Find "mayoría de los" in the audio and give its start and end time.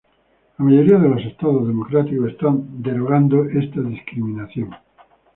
0.65-1.23